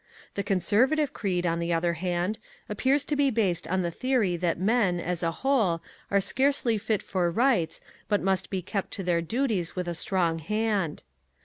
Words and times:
The 0.33 0.41
Conservative 0.41 1.13
creed, 1.13 1.45
on 1.45 1.59
the 1.59 1.71
other 1.71 1.93
hand, 1.93 2.39
appears 2.67 3.03
to 3.03 3.15
be 3.15 3.29
based 3.29 3.67
on 3.67 3.83
the 3.83 3.91
theory 3.91 4.35
that 4.35 4.57
men, 4.59 4.99
as 4.99 5.21
a 5.21 5.29
whole, 5.29 5.83
are 6.09 6.19
scarcely 6.19 6.79
fit 6.79 7.03
for 7.03 7.29
rights 7.29 7.81
but 8.09 8.19
must 8.19 8.49
be 8.49 8.63
kept 8.63 8.89
to 8.93 9.03
their 9.03 9.21
duties 9.21 9.75
with 9.75 9.87
a 9.87 9.93
strong 9.93 10.39
hand. 10.39 11.03